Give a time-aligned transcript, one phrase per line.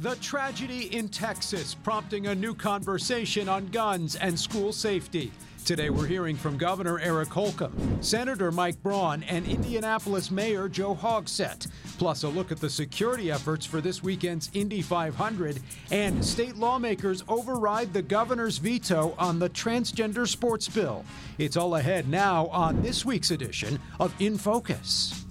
[0.00, 5.32] The tragedy in Texas prompting a new conversation on guns and school safety.
[5.64, 11.66] Today, we're hearing from Governor Eric Holcomb, Senator Mike Braun, and Indianapolis Mayor Joe Hogsett.
[11.98, 15.60] Plus, a look at the security efforts for this weekend's Indy 500.
[15.90, 21.04] And state lawmakers override the governor's veto on the transgender sports bill.
[21.38, 25.24] It's all ahead now on this week's edition of In Focus.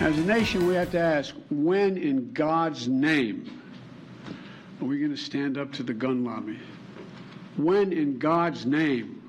[0.00, 3.60] As a nation, we have to ask when, in God's name,
[4.80, 6.56] are we going to stand up to the gun lobby?
[7.56, 9.20] When, in God's name,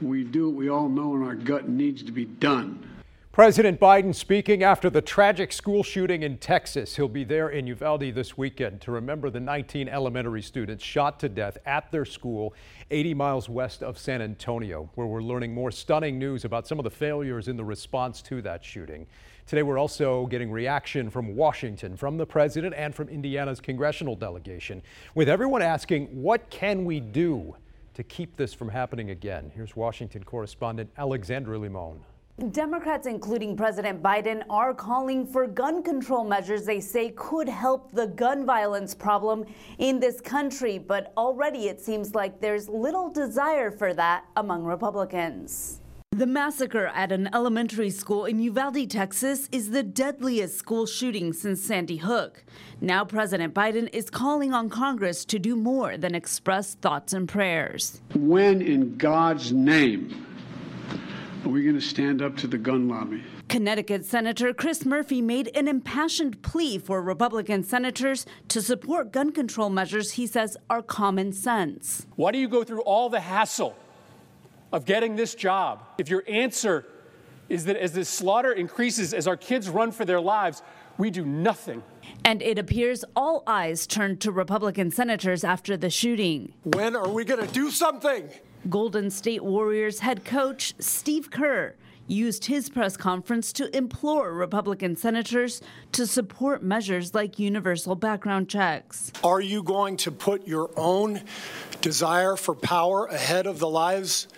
[0.00, 2.88] we do what we all know in our gut needs to be done?
[3.32, 6.96] President Biden speaking after the tragic school shooting in Texas.
[6.96, 11.28] He'll be there in Uvalde this weekend to remember the 19 elementary students shot to
[11.28, 12.54] death at their school
[12.90, 16.84] 80 miles west of San Antonio, where we're learning more stunning news about some of
[16.84, 19.06] the failures in the response to that shooting.
[19.46, 24.82] Today, we're also getting reaction from Washington, from the president, and from Indiana's congressional delegation,
[25.14, 27.54] with everyone asking, what can we do
[27.94, 29.50] to keep this from happening again?
[29.54, 32.00] Here's Washington correspondent Alexandra Limon.
[32.52, 38.06] Democrats, including President Biden, are calling for gun control measures they say could help the
[38.06, 39.44] gun violence problem
[39.78, 40.78] in this country.
[40.78, 45.81] But already it seems like there's little desire for that among Republicans.
[46.14, 51.64] The massacre at an elementary school in Uvalde, Texas, is the deadliest school shooting since
[51.64, 52.44] Sandy Hook.
[52.82, 58.02] Now, President Biden is calling on Congress to do more than express thoughts and prayers.
[58.14, 60.26] When, in God's name,
[61.46, 63.24] are we going to stand up to the gun lobby?
[63.48, 69.70] Connecticut Senator Chris Murphy made an impassioned plea for Republican senators to support gun control
[69.70, 72.06] measures he says are common sense.
[72.16, 73.74] Why do you go through all the hassle?
[74.72, 76.86] Of getting this job, if your answer
[77.48, 80.62] is that as this slaughter increases, as our kids run for their lives,
[80.98, 81.82] we do nothing.
[82.24, 86.54] And it appears all eyes turned to Republican senators after the shooting.
[86.62, 88.30] When are we going to do something?
[88.68, 91.74] Golden State Warriors head coach Steve Kerr
[92.06, 99.12] used his press conference to implore Republican senators to support measures like universal background checks.
[99.22, 101.22] Are you going to put your own
[101.80, 104.28] desire for power ahead of the lives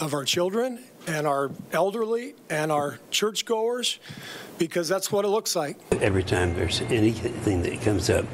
[0.00, 3.98] of our children and our elderly and our churchgoers
[4.58, 5.76] because that's what it looks like.
[6.02, 8.26] Every time there's anything that comes up,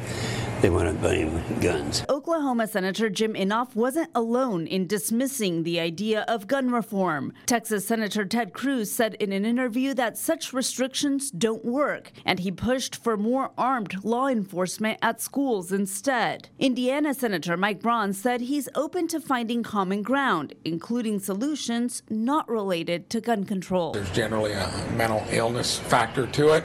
[0.61, 2.05] they want to blame guns.
[2.09, 7.33] Oklahoma Senator Jim Inhofe wasn't alone in dismissing the idea of gun reform.
[7.47, 12.51] Texas Senator Ted Cruz said in an interview that such restrictions don't work, and he
[12.51, 16.49] pushed for more armed law enforcement at schools instead.
[16.59, 23.11] Indiana Senator Mike Braun said he's open to finding common ground, including solutions not related
[23.11, 23.93] to gun control.
[23.93, 26.65] There's generally a mental illness factor to it.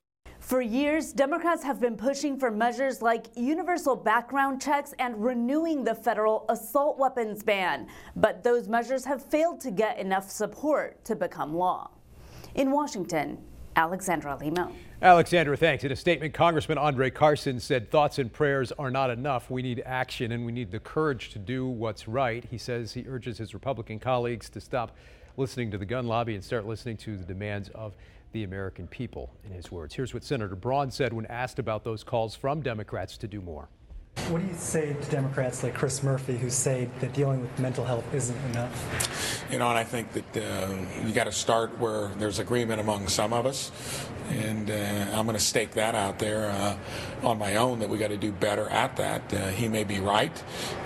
[0.50, 5.94] For years, Democrats have been pushing for measures like universal background checks and renewing the
[5.94, 7.86] federal assault weapons ban.
[8.16, 11.92] But those measures have failed to get enough support to become law.
[12.56, 13.38] In Washington,
[13.76, 14.74] Alexandra Limon.
[15.04, 15.84] Alexandra, thanks.
[15.84, 19.52] In a statement, Congressman Andre Carson said thoughts and prayers are not enough.
[19.52, 22.44] We need action and we need the courage to do what's right.
[22.50, 24.98] He says he urges his Republican colleagues to stop
[25.38, 27.96] listening to the gun lobby and start listening to the demands of
[28.32, 29.96] the American people, in his words.
[29.96, 33.70] Here's what Senator Braun said when asked about those calls from Democrats to do more.
[34.28, 37.84] What do you say to Democrats like Chris Murphy who say that dealing with mental
[37.84, 39.44] health isn't enough?
[39.52, 43.08] You know, and I think that uh, you got to start where there's agreement among
[43.08, 43.72] some of us,
[44.30, 44.74] and uh,
[45.18, 46.78] I'm going to stake that out there uh,
[47.24, 49.34] on my own that we got to do better at that.
[49.34, 50.44] Uh, he may be right,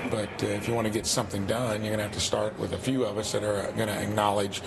[0.09, 2.57] but uh, if you want to get something done, you're going to have to start
[2.57, 4.61] with a few of us that are going to acknowledge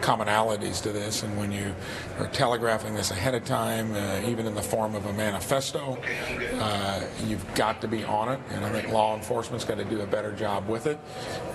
[0.00, 1.22] commonalities to this.
[1.22, 1.74] And when you
[2.18, 5.98] are telegraphing this ahead of time, uh, even in the form of a manifesto,
[7.26, 8.40] you've got to be on it.
[8.50, 10.98] And I think law enforcement's got to do a better job with it.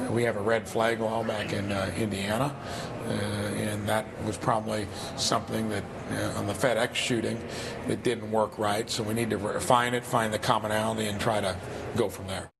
[0.09, 2.56] We have a red flag law back in uh, Indiana,
[3.08, 4.88] uh, and that was probably
[5.18, 7.40] something that uh, on the FedEx shooting
[7.88, 8.90] that didn't work right.
[8.90, 11.56] So we need to refine it, find the commonality, and try to
[11.95, 12.53] go from there.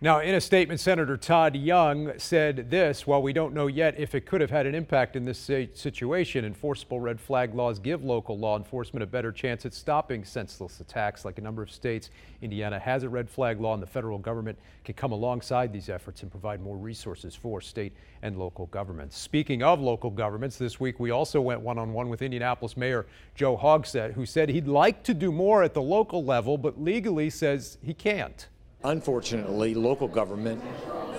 [0.00, 4.14] Now, in a statement, Senator Todd Young said this While we don't know yet if
[4.14, 8.38] it could have had an impact in this situation, enforceable red flag laws give local
[8.38, 11.24] law enforcement a better chance at stopping senseless attacks.
[11.24, 12.10] Like a number of states,
[12.42, 16.22] Indiana has a red flag law, and the federal government can come alongside these efforts
[16.22, 17.92] and provide more resources for state
[18.22, 19.18] and local governments.
[19.18, 23.06] Speaking of local governments, this week we also went one on one with Indianapolis Mayor
[23.34, 27.30] Joe Hogsett, who said he'd like to do more at the local level, but legally
[27.30, 28.46] says he can't.
[28.84, 30.62] Unfortunately, local government,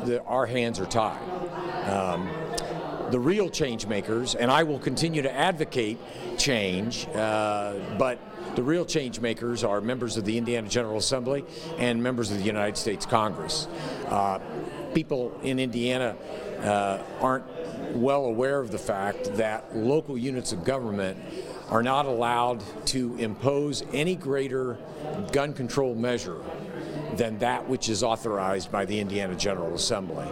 [0.05, 1.19] the, our hands are tied.
[1.89, 2.29] Um,
[3.11, 5.97] the real change makers, and I will continue to advocate
[6.37, 8.17] change, uh, but
[8.55, 11.43] the real change makers are members of the Indiana General Assembly
[11.77, 13.67] and members of the United States Congress.
[14.07, 14.39] Uh,
[14.93, 16.15] people in Indiana
[16.61, 17.45] uh, aren't
[17.93, 21.17] well aware of the fact that local units of government
[21.69, 24.77] are not allowed to impose any greater
[25.33, 26.41] gun control measure
[27.15, 30.27] than that which is authorized by the Indiana General Assembly.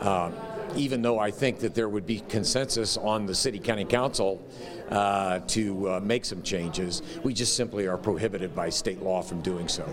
[0.00, 0.30] Uh,
[0.76, 4.46] even though I think that there would be consensus on the City County Council
[4.90, 9.40] uh, to uh, make some changes, we just simply are prohibited by state law from
[9.40, 9.86] doing so.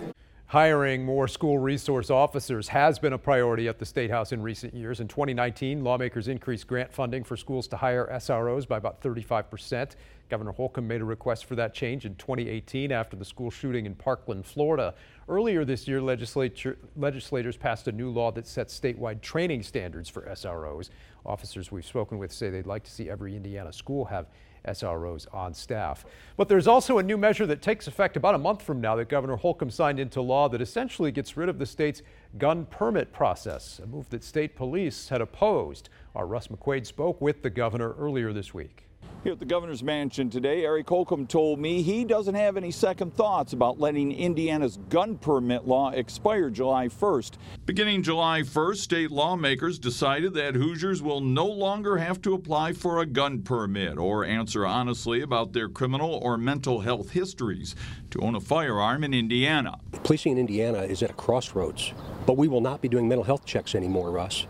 [0.52, 4.74] Hiring more school resource officers has been a priority at the State House in recent
[4.74, 5.02] years.
[5.02, 9.98] In 2019, lawmakers increased grant funding for schools to hire SROs by about 35 percent.
[10.30, 13.94] Governor Holcomb made a request for that change in 2018 after the school shooting in
[13.94, 14.94] Parkland, Florida.
[15.28, 20.92] Earlier this year, legislators passed a new law that sets statewide training standards for SROs.
[21.26, 24.28] Officers we've spoken with say they'd like to see every Indiana school have
[24.68, 26.06] SROs on staff.
[26.36, 29.10] But there's also a new measure that takes effect about a month from now that
[29.10, 32.02] Governor Holcomb signed into law that essentially gets rid of the state's
[32.38, 35.90] gun permit process, a move that state police had opposed.
[36.16, 38.87] Our Russ McQuaid spoke with the governor earlier this week.
[39.28, 43.14] Here at the governor's mansion today, Eric Holcomb told me he doesn't have any second
[43.14, 47.32] thoughts about letting Indiana's gun permit law expire July 1st.
[47.66, 53.00] Beginning July 1st, state lawmakers decided that Hoosiers will no longer have to apply for
[53.00, 57.76] a gun permit or answer honestly about their criminal or mental health histories
[58.12, 59.78] to own a firearm in Indiana.
[60.04, 61.92] Policing in Indiana is at a crossroads,
[62.26, 64.48] but we will not be doing mental health checks anymore, Russ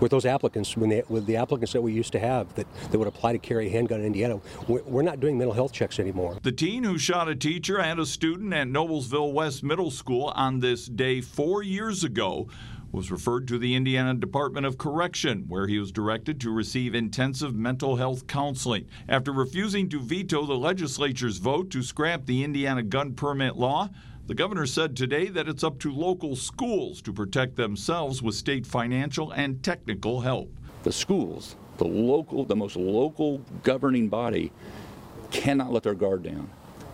[0.00, 2.98] with those applicants, when they, with the applicants that we used to have that, that
[2.98, 6.38] would apply to carry a handgun in Indiana, we're not doing mental health checks anymore.
[6.42, 10.60] The teen who shot a teacher and a student at Noblesville West Middle School on
[10.60, 12.48] this day four years ago
[12.92, 17.54] was referred to the Indiana Department of Correction, where he was directed to receive intensive
[17.54, 18.86] mental health counseling.
[19.08, 23.90] After refusing to veto the legislature's vote to scrap the Indiana gun permit law,
[24.26, 28.66] the governor said today that it's up to local schools to protect themselves with state
[28.66, 30.50] financial and technical help.
[30.82, 34.50] The schools, the local, the most local governing body,
[35.30, 36.48] cannot let their guard down.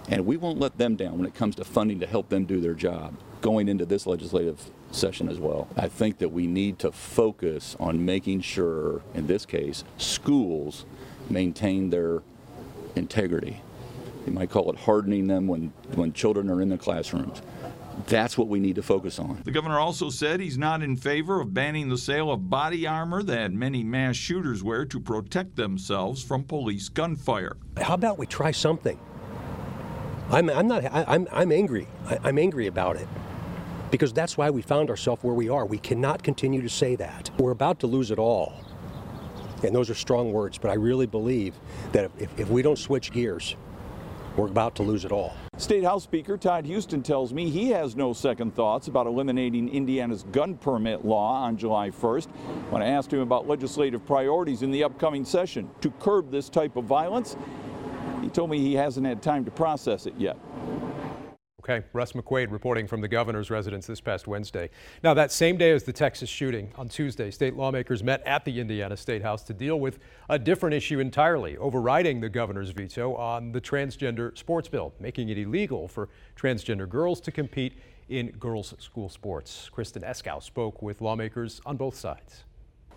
[0.09, 2.61] And we won't let them down when it comes to funding to help them do
[2.61, 5.69] their job going into this legislative session as well.
[5.77, 10.85] I think that we need to focus on making sure, in this case, schools
[11.29, 12.23] maintain their
[12.97, 13.63] integrity
[14.27, 17.43] you might call it hardening them when, when children are in the classrooms.
[18.07, 19.41] That's what we need to focus on.
[19.45, 23.23] The governor also said he's not in favor of banning the sale of body armor
[23.25, 27.57] that many mass shooters wear to protect themselves from police gunfire.
[27.77, 28.99] How about we try something?
[30.31, 30.85] I'm, I'm not.
[30.85, 31.89] I, I'm, I'm angry.
[32.07, 33.09] I, I'm angry about it
[33.91, 35.67] because that's why we found ourselves where we are.
[35.67, 37.31] We cannot continue to say that.
[37.39, 38.55] We're about to lose it all.
[39.65, 41.55] And those are strong words, but I really believe
[41.93, 43.57] that if, if we don't switch gears,
[44.41, 45.35] we're about to lose it all.
[45.59, 50.23] State House Speaker Todd Huston tells me he has no second thoughts about eliminating Indiana's
[50.33, 52.29] gun permit law on July 1st.
[52.71, 56.77] When I asked him about legislative priorities in the upcoming session to curb this type
[56.77, 57.37] of violence,
[58.23, 60.39] he told me he hasn't had time to process it yet.
[61.71, 64.71] Okay, Russ McQuaid reporting from the governor's residence this past Wednesday.
[65.05, 68.59] Now, that same day as the Texas shooting on Tuesday, state lawmakers met at the
[68.59, 73.53] Indiana State House to deal with a different issue entirely, overriding the governor's veto on
[73.53, 77.75] the transgender sports bill, making it illegal for transgender girls to compete
[78.09, 79.69] in girls' school sports.
[79.71, 82.43] Kristen Eskow spoke with lawmakers on both sides.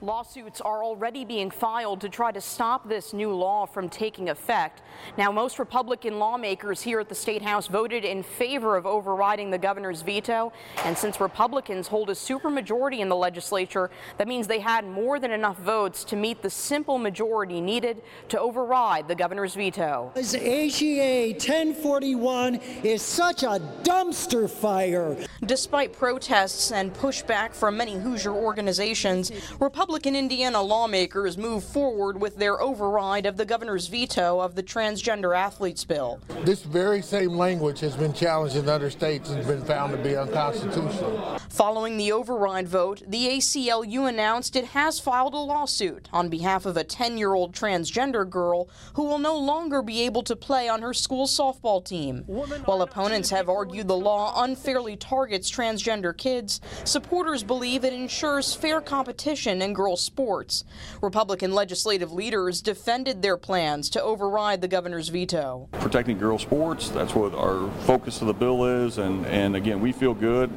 [0.03, 4.81] Lawsuits are already being filed to try to stop this new law from taking effect.
[5.17, 9.57] Now, most Republican lawmakers here at the State House voted in favor of overriding the
[9.57, 10.51] governor's veto.
[10.83, 15.31] And since Republicans hold a supermajority in the legislature, that means they had more than
[15.31, 20.11] enough votes to meet the simple majority needed to override the governor's veto.
[20.15, 25.15] This AGA 1041 is such a dumpster fire.
[25.45, 29.31] Despite protests and pushback from many Hoosier organizations,
[29.61, 34.63] Republicans Republican Indiana lawmakers move forward with their override of the governor's veto of the
[34.63, 36.21] transgender athletes bill.
[36.45, 40.15] This very same language has been challenged in other states and been found to be
[40.15, 41.37] unconstitutional.
[41.49, 46.77] Following the override vote, the ACLU announced it has filed a lawsuit on behalf of
[46.77, 50.81] a 10 year old transgender girl who will no longer be able to play on
[50.81, 52.23] her school softball team.
[52.25, 58.79] While opponents have argued the law unfairly targets transgender kids, supporters believe it ensures fair
[58.79, 60.63] competition and in girls' sports.
[61.01, 65.67] Republican legislative leaders defended their plans to override the governor's veto.
[65.73, 68.99] Protecting girls' sports, that's what our focus of the bill is.
[68.99, 70.51] And, and again, we feel good.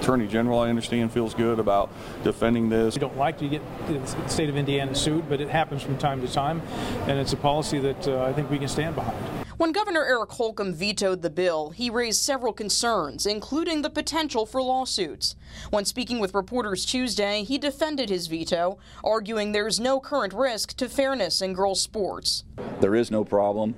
[0.00, 1.90] Attorney General, I understand, feels good about
[2.24, 2.94] defending this.
[2.94, 6.20] We don't like to get the state of Indiana sued, but it happens from time
[6.22, 6.62] to time.
[7.06, 9.37] And it's a policy that uh, I think we can stand behind.
[9.58, 14.62] When Governor Eric Holcomb vetoed the bill, he raised several concerns, including the potential for
[14.62, 15.34] lawsuits.
[15.70, 20.88] When speaking with reporters Tuesday, he defended his veto, arguing there's no current risk to
[20.88, 22.44] fairness in girls' sports.
[22.80, 23.74] There is no problem.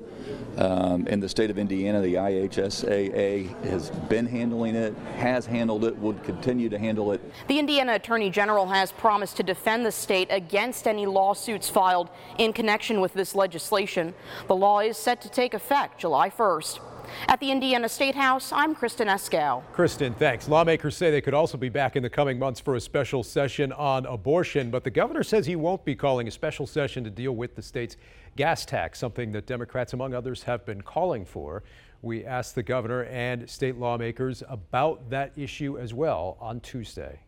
[0.56, 5.98] Um, in the state of Indiana, the IHSAA has been handling it, has handled it,
[5.98, 7.20] will continue to handle it.
[7.48, 12.52] The Indiana Attorney General has promised to defend the state against any lawsuits filed in
[12.52, 14.14] connection with this legislation.
[14.48, 16.80] The law is set to take effect July 1st.
[17.28, 19.62] At the Indiana State House, I'm Kristen Eskow.
[19.72, 20.48] Kristen, thanks.
[20.48, 23.72] Lawmakers say they could also be back in the coming months for a special session
[23.72, 27.32] on abortion, but the governor says he won't be calling a special session to deal
[27.32, 27.96] with the state's
[28.36, 31.62] gas tax, something that Democrats, among others, have been calling for.
[32.02, 37.20] We asked the governor and state lawmakers about that issue as well on Tuesday.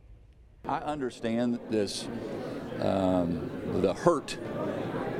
[0.66, 2.06] I understand this,
[2.80, 3.50] um,
[3.82, 4.38] the hurt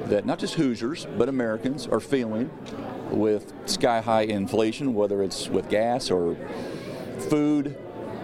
[0.07, 2.51] that not just Hoosiers, but Americans are feeling
[3.13, 6.37] with sky high inflation, whether it's with gas or
[7.29, 7.77] food,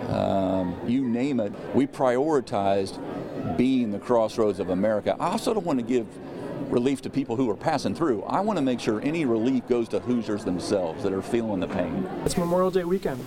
[0.09, 1.53] um, you name it.
[1.75, 2.99] We prioritized
[3.57, 5.17] being the crossroads of America.
[5.19, 6.07] I also don't want to give
[6.71, 8.23] relief to people who are passing through.
[8.25, 11.69] I want to make sure any relief goes to Hoosiers themselves that are feeling the
[11.69, 12.09] pain.
[12.25, 13.25] It's Memorial Day weekend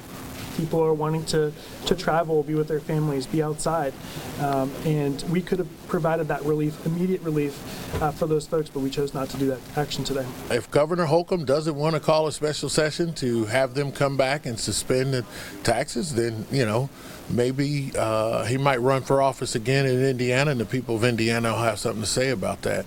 [0.52, 1.52] people are wanting to,
[1.86, 3.94] to travel, be with their families, be outside.
[4.40, 7.54] Um, and we could have provided that relief, immediate relief
[8.02, 10.26] uh, for those folks, but we chose not to do that action today.
[10.50, 14.46] If Governor Holcomb doesn't want to call a special session to have them come back
[14.46, 15.26] and suspend the
[15.64, 16.90] taxes, then, you know,
[17.30, 21.52] maybe uh, he might run for office again in Indiana, and the people of Indiana
[21.52, 22.86] will have something to say about that.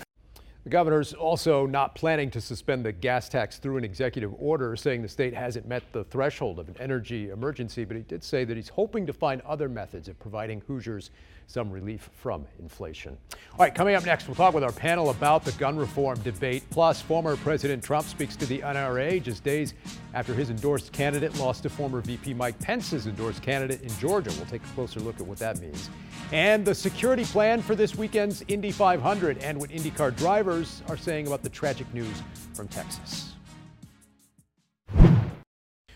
[0.65, 5.03] The governor's also not planning to suspend the gas tax through an executive order, saying
[5.03, 8.57] the state hasn't met the threshold of an energy emergency, but he did say that
[8.57, 11.11] he's hoping to find other methods of providing Hoosiers
[11.49, 13.19] some relief from inflation.
[13.53, 16.65] All right, coming up next, we'll talk with our panel about the gun reform debate.
[16.71, 19.75] Plus, former President Trump speaks to the NRA just days
[20.15, 24.31] after his endorsed candidate lost to former VP Mike Pence's endorsed candidate in Georgia.
[24.39, 25.91] We'll take a closer look at what that means.
[26.33, 31.27] And the security plan for this weekend's Indy 500 and what IndyCar drivers are saying
[31.27, 32.23] about the tragic news
[32.55, 33.35] from Texas.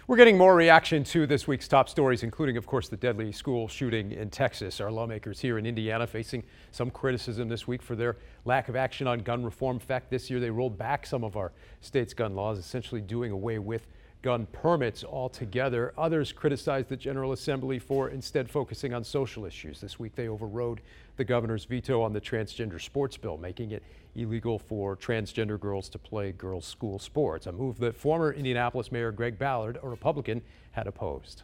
[0.08, 3.68] We're getting more reaction to this week's top stories, including, of course, the deadly school
[3.68, 4.80] shooting in Texas.
[4.80, 8.16] Our lawmakers here in Indiana facing some criticism this week for their
[8.46, 9.76] lack of action on gun reform.
[9.76, 13.32] In fact, this year they rolled back some of our state's gun laws, essentially doing
[13.32, 13.86] away with
[14.22, 15.92] gun permits altogether.
[15.96, 19.80] Others criticized the General Assembly for instead focusing on social issues.
[19.80, 20.80] This week they overrode
[21.16, 23.82] the governor's veto on the transgender sports bill, making it
[24.14, 29.12] illegal for transgender girls to play girls' school sports, a move that former Indianapolis Mayor
[29.12, 31.42] Greg Ballard, a Republican, had opposed.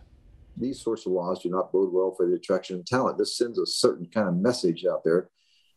[0.57, 3.19] These sorts of laws do not bode well for the attraction of talent.
[3.19, 5.29] This sends a certain kind of message out there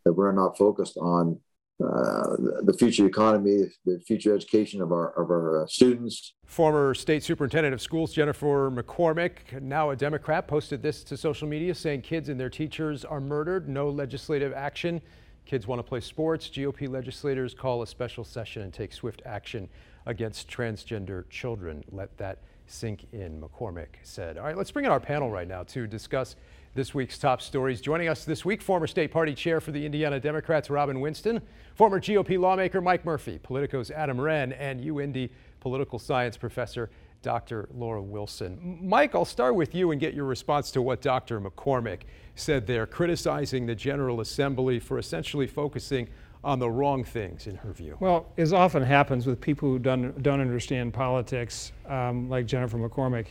[0.05, 1.39] that we're not focused on
[1.83, 6.33] uh, the future economy, the future education of our of our uh, students.
[6.45, 11.75] Former state superintendent of schools Jennifer McCormick, now a Democrat, posted this to social media
[11.75, 13.69] saying kids and their teachers are murdered.
[13.69, 15.01] No legislative action.
[15.45, 16.49] Kids want to play sports.
[16.49, 19.69] GOP legislators call a special session and take swift action
[20.05, 21.83] against transgender children.
[21.91, 24.37] Let that sink in, McCormick said.
[24.37, 26.35] All right, let's bring in our panel right now to discuss
[26.75, 27.81] this week's top stories.
[27.81, 31.41] Joining us this week, former state party chair for the Indiana Democrats, Robin Winston,
[31.73, 36.89] former GOP lawmaker Mike Murphy, Politico's Adam Wren, and UIndy political science professor
[37.23, 37.67] Dr.
[37.73, 38.77] Laura Wilson.
[38.81, 41.41] Mike, I'll start with you and get your response to what Dr.
[41.41, 42.01] McCormick
[42.35, 46.07] said there, criticizing the General Assembly for essentially focusing
[46.43, 47.97] on the wrong things, in her view.
[47.99, 53.27] Well, as often happens with people who don't, don't understand politics, um, like Jennifer McCormick,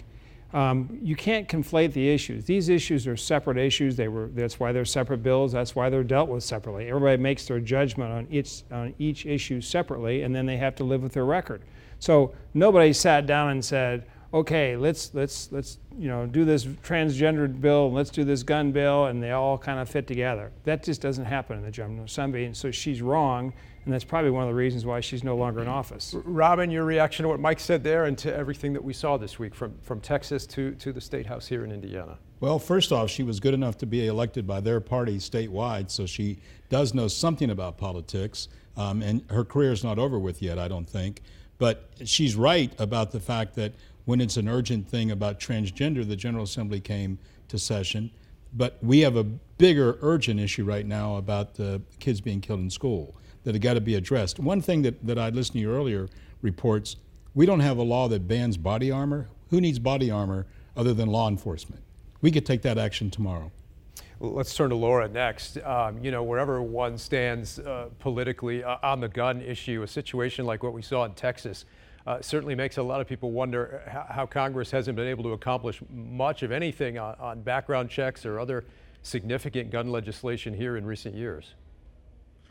[0.52, 2.44] um, you can't conflate the issues.
[2.44, 3.96] These issues are separate issues.
[3.96, 5.52] They were, that's why they're separate bills.
[5.52, 6.88] That's why they're dealt with separately.
[6.88, 10.84] Everybody makes their judgment on each, on each issue separately, and then they have to
[10.84, 11.62] live with their record.
[11.98, 17.60] So nobody sat down and said, okay, let's, let's, let's you know, do this transgendered
[17.60, 20.52] bill, and let's do this gun bill, and they all kind of fit together.
[20.64, 23.52] That just doesn't happen in the General Assembly, and so she's wrong
[23.86, 26.12] and that's probably one of the reasons why she's no longer in office.
[26.24, 29.38] Robin, your reaction to what Mike said there and to everything that we saw this
[29.38, 32.18] week from, from Texas to, to the State House here in Indiana?
[32.40, 36.04] Well, first off, she was good enough to be elected by their party statewide, so
[36.04, 36.38] she
[36.68, 40.66] does know something about politics, um, and her career is not over with yet, I
[40.66, 41.22] don't think.
[41.58, 43.72] But she's right about the fact that
[44.06, 48.10] when it's an urgent thing about transgender, the General Assembly came to session.
[48.54, 52.70] But we have a bigger, urgent issue right now about the kids being killed in
[52.70, 54.38] school that have got to be addressed.
[54.38, 56.08] One thing that, that I listened to you earlier
[56.40, 56.96] reports
[57.34, 59.28] we don't have a law that bans body armor.
[59.50, 61.82] Who needs body armor other than law enforcement?
[62.22, 63.52] We could take that action tomorrow.
[64.20, 65.58] Let's turn to Laura next.
[65.58, 70.46] Um, you know, wherever one stands uh, politically uh, on the gun issue, a situation
[70.46, 71.66] like what we saw in Texas
[72.06, 75.32] uh, certainly makes a lot of people wonder how, how, Congress hasn't been able to
[75.32, 78.64] accomplish much of anything on, on background checks or other
[79.02, 81.54] significant gun legislation here in recent years.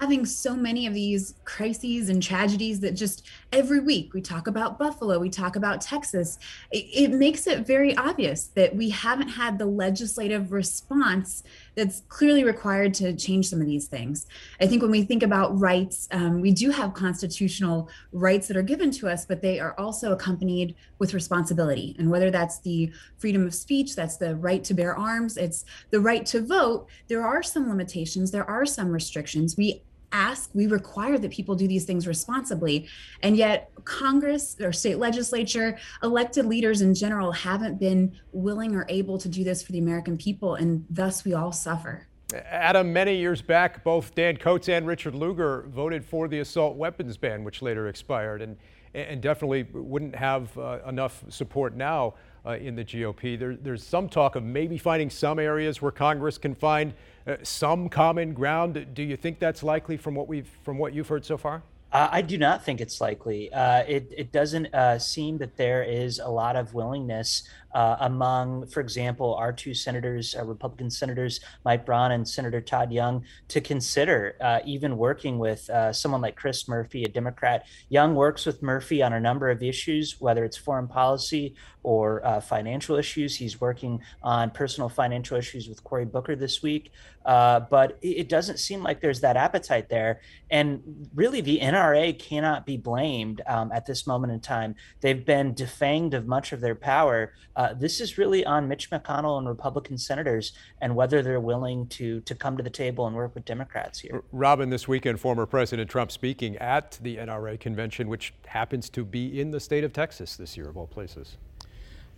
[0.01, 4.77] Having so many of these crises and tragedies that just every week we talk about
[4.77, 6.37] Buffalo, we talk about Texas,
[6.71, 11.43] it, it, makes it very obvious that we haven't had the legislative response
[11.75, 14.27] that's clearly required to change some of these things.
[14.61, 18.63] I think when we think about rights, um, we do have constitutional rights that are
[18.63, 21.95] given to us, but they are also accompanied with responsibility.
[21.99, 25.99] And whether that's the freedom of speech, that's the right to bear arms, it's the
[25.99, 29.57] right to vote, there are some limitations, there are some restrictions.
[29.57, 32.87] We ask, we require that people do these things responsibly.
[33.21, 39.17] And yet, Congress or state legislature, elected leaders in general haven't been willing or able
[39.17, 40.55] to do this for the American people.
[40.55, 42.07] And thus, we all suffer.
[42.33, 47.17] Adam, many years back, both Dan Coats and Richard Lugar voted for the assault weapons
[47.17, 48.57] ban, which later expired, and,
[48.93, 53.37] and definitely wouldn't have uh, enough support now uh, in the GOP.
[53.37, 56.93] There, there's some talk of maybe finding some areas where Congress can find
[57.25, 58.87] uh, some common ground.
[58.93, 61.63] Do you think that's likely from what we've from what you've heard so far?
[61.91, 63.53] Uh, I do not think it's likely.
[63.53, 68.65] Uh, it, it doesn't uh, seem that there is a lot of willingness uh, among,
[68.67, 73.59] for example, our two senators, uh, Republican senators, Mike Braun and Senator Todd Young, to
[73.59, 77.65] consider uh, even working with uh, someone like Chris Murphy, a Democrat.
[77.89, 81.53] Young works with Murphy on a number of issues, whether it's foreign policy
[81.83, 83.35] or uh, financial issues.
[83.35, 86.91] He's working on personal financial issues with Cory Booker this week.
[87.25, 90.21] Uh, but it doesn't seem like there's that appetite there.
[90.51, 94.75] And really, the NRA cannot be blamed um, at this moment in time.
[95.01, 97.33] They've been defanged of much of their power.
[97.55, 102.21] Uh, this is really on Mitch McConnell and Republican senators and whether they're willing to
[102.21, 104.23] to come to the table and work with Democrats here.
[104.31, 109.39] Robin, this weekend, former President Trump speaking at the NRA convention, which happens to be
[109.39, 111.37] in the state of Texas this year, of all places.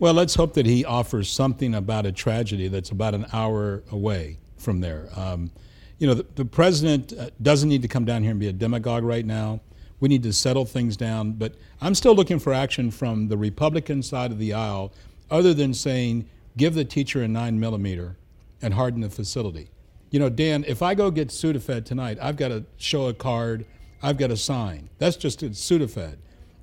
[0.00, 4.38] Well, let's hope that he offers something about a tragedy that's about an hour away
[4.56, 5.08] from there.
[5.16, 5.50] Um,
[5.98, 8.52] you know, the, the president uh, doesn't need to come down here and be a
[8.52, 9.60] demagogue right now.
[9.98, 11.32] We need to settle things down.
[11.32, 14.92] But I'm still looking for action from the Republican side of the aisle
[15.30, 18.16] other than saying, give the teacher a nine millimeter
[18.62, 19.70] and harden the facility.
[20.10, 23.66] You know, Dan, if I go get Sudafed tonight, I've got to show a card,
[24.02, 24.88] I've got a sign.
[24.98, 26.16] That's just a Sudafed.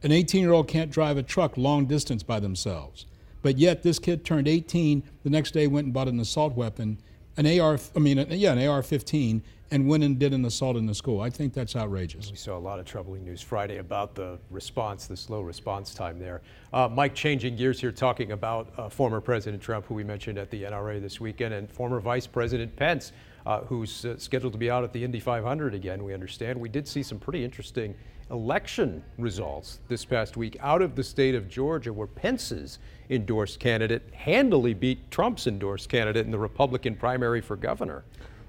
[0.04, 3.06] An 18 year old can't drive a truck long distance by themselves.
[3.42, 6.98] But yet, this kid turned 18, the next day went and bought an assault weapon,
[7.38, 10.86] an AR, I mean, yeah, an AR 15, and went and did an assault in
[10.86, 11.22] the school.
[11.22, 12.30] I think that's outrageous.
[12.30, 16.20] We saw a lot of troubling news Friday about the response, the slow response time
[16.20, 16.42] there.
[16.72, 20.52] Uh, Mike, changing gears here, talking about uh, former President Trump, who we mentioned at
[20.52, 23.12] the NRA this weekend, and former Vice President Pence,
[23.46, 26.60] uh, who's uh, scheduled to be out at the Indy 500 again, we understand.
[26.60, 27.96] We did see some pretty interesting
[28.32, 34.02] election results this past week out of the state of Georgia, where Pence's endorsed candidate
[34.14, 38.04] handily beat Trump's endorsed candidate in the Republican primary for governor.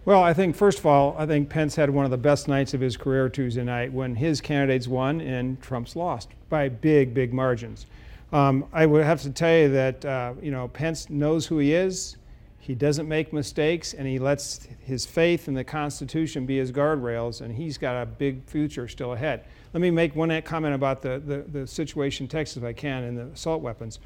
[0.06, 2.74] Well, I think, first of all, I think Pence had one of the best nights
[2.74, 7.34] of his career Tuesday night when his candidates won and Trump's lost by big, big
[7.34, 7.86] margins.
[8.32, 11.74] Um, I would have to tell you that, uh, you know, Pence knows who he
[11.74, 12.18] is.
[12.60, 17.40] He doesn't make mistakes and he lets his faith in the Constitution be his guardrails,
[17.40, 19.42] and he's got a big future still ahead.
[19.72, 23.02] Let me make one comment about the, the, the situation in Texas, if I can,
[23.02, 23.98] and the assault weapons.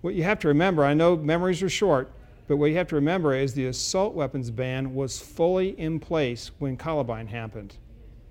[0.00, 2.10] What you have to remember, I know memories are short,
[2.46, 6.50] but what you have to remember is the assault weapons ban was fully in place
[6.58, 7.76] when Columbine happened,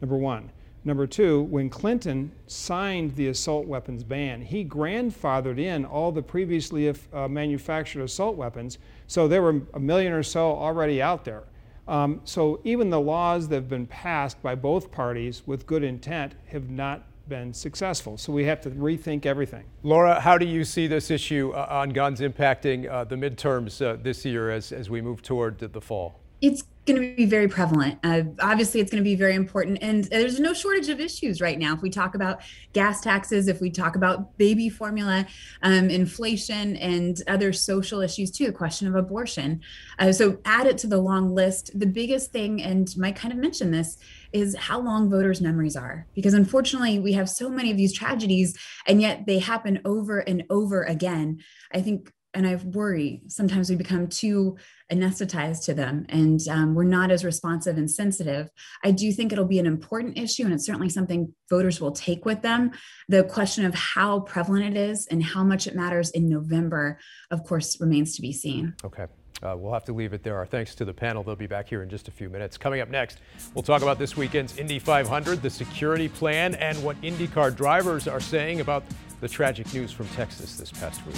[0.02, 0.52] number one.
[0.86, 6.94] Number two, when Clinton signed the assault weapons ban, he grandfathered in all the previously
[7.14, 11.44] uh, manufactured assault weapons, so there were a million or so already out there.
[11.88, 16.36] Um, so even the laws that have been passed by both parties with good intent
[16.48, 18.18] have not been successful.
[18.18, 19.66] So we have to rethink everything.
[19.84, 23.98] Laura, how do you see this issue uh, on guns impacting uh, the midterms uh,
[24.02, 26.20] this year as, as we move toward the fall?
[26.42, 27.98] It's going to be very prevalent.
[28.04, 29.78] Uh, obviously, it's going to be very important.
[29.82, 31.74] And there's no shortage of issues right now.
[31.74, 32.42] If we talk about
[32.74, 35.26] gas taxes, if we talk about baby formula,
[35.62, 39.62] um, inflation, and other social issues too, the question of abortion.
[39.98, 41.72] Uh, so add it to the long list.
[41.80, 43.98] The biggest thing, and Mike kind of mentioned this,
[44.34, 46.08] is how long voters' memories are.
[46.14, 50.44] Because unfortunately, we have so many of these tragedies, and yet they happen over and
[50.50, 51.40] over again.
[51.72, 54.58] I think and I worry sometimes we become too
[54.92, 58.50] anesthetized to them and um, we're not as responsive and sensitive.
[58.84, 62.26] I do think it'll be an important issue, and it's certainly something voters will take
[62.26, 62.72] with them.
[63.08, 67.00] The question of how prevalent it is and how much it matters in November,
[67.32, 68.74] of course, remains to be seen.
[68.84, 69.06] Okay.
[69.44, 70.38] Uh, we'll have to leave it there.
[70.38, 71.22] Our thanks to the panel.
[71.22, 72.58] They'll be back here in just a few minutes.
[72.58, 73.20] Coming up next,
[73.54, 78.22] we'll talk about this weekend's Indy 500, the security plan, and what IndyCar drivers are
[78.22, 78.84] saying about
[79.20, 81.18] the tragic news from Texas this past week.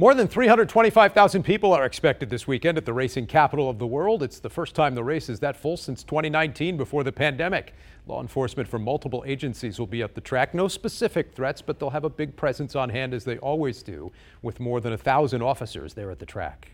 [0.00, 4.22] More than 325,000 people are expected this weekend at the racing capital of the world.
[4.22, 7.74] It's the first time the race is that full since 2019 before the pandemic.
[8.06, 10.54] Law enforcement from multiple agencies will be at the track.
[10.54, 14.12] No specific threats, but they'll have a big presence on hand as they always do,
[14.40, 16.70] with more than a thousand officers there at the track.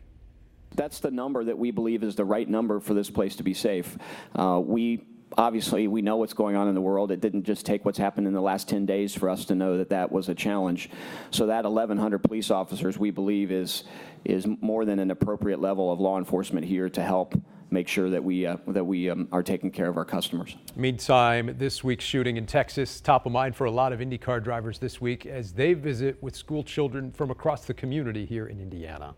[0.74, 3.54] That's the number that we believe is the right number for this place to be
[3.54, 3.96] safe.
[4.34, 5.02] Uh, we
[5.36, 7.10] obviously we know what's going on in the world.
[7.10, 9.78] It didn't just take what's happened in the last 10 days for us to know
[9.78, 10.90] that that was a challenge.
[11.30, 13.84] So that 1,100 police officers, we believe, is
[14.24, 17.34] is more than an appropriate level of law enforcement here to help
[17.70, 20.56] make sure that we uh, that we um, are taking care of our customers.
[20.76, 24.78] Meantime, this week's shooting in Texas top of mind for a lot of IndyCar drivers
[24.78, 29.14] this week as they visit with school children from across the community here in Indiana.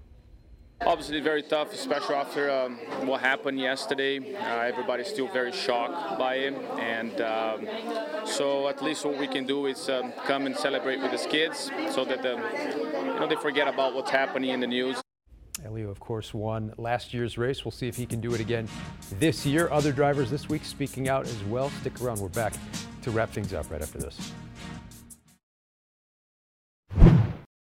[0.83, 4.35] Obviously, very tough, especially after um, what happened yesterday.
[4.37, 7.67] Uh, everybody's still very shocked by it, and um,
[8.27, 11.71] so at least what we can do is um, come and celebrate with these kids,
[11.91, 15.01] so that the, you know they forget about what's happening in the news.
[15.62, 17.65] Helio, of course, won last year's race.
[17.65, 18.69] We'll see if he can do it again
[19.19, 19.71] this year.
[19.73, 21.71] Other drivers this week speaking out as well.
[21.81, 22.21] Stick around.
[22.21, 22.53] We're back
[23.03, 24.33] to wrap things up right after this.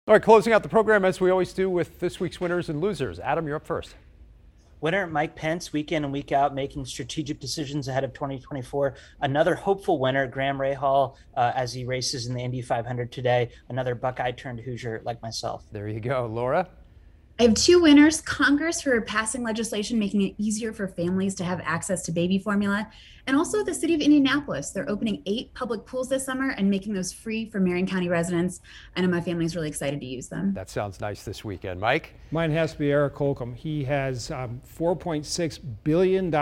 [0.09, 2.81] All right, closing out the program as we always do with this week's winners and
[2.81, 3.19] losers.
[3.19, 3.97] Adam, you're up first.
[4.81, 8.95] Winner Mike Pence, week in and week out, making strategic decisions ahead of 2024.
[9.23, 13.51] Another hopeful winner, Graham Rahal, uh, as he races in the Indy 500 today.
[13.69, 15.65] Another Buckeye turned Hoosier like myself.
[15.73, 16.69] There you go, Laura.
[17.39, 21.61] I have two winners Congress for passing legislation making it easier for families to have
[21.65, 22.89] access to baby formula,
[23.27, 24.71] and also the city of Indianapolis.
[24.71, 28.63] They're opening eight public pools this summer and making those free for Marion County residents.
[28.97, 30.55] I know my family's really excited to use them.
[30.55, 31.79] That sounds nice this weekend.
[31.79, 32.15] Mike?
[32.31, 33.53] Mine has to be Eric Holcomb.
[33.53, 36.35] He has um, $4.6 billion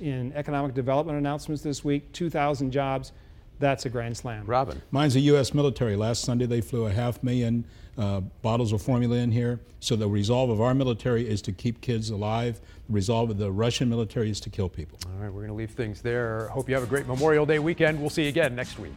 [0.00, 3.12] in economic development announcements this week, 2,000 jobs.
[3.60, 4.46] That's a grand slam.
[4.46, 4.80] Robin.
[4.90, 5.54] Mine's the U.S.
[5.54, 5.94] military.
[5.94, 7.64] Last Sunday they flew a half million
[7.96, 9.60] uh, bottles of formula in here.
[9.78, 12.60] So the resolve of our military is to keep kids alive.
[12.88, 14.98] The resolve of the Russian military is to kill people.
[15.06, 16.48] All right, we're going to leave things there.
[16.48, 18.00] Hope you have a great Memorial Day weekend.
[18.00, 18.94] We'll see you again next week.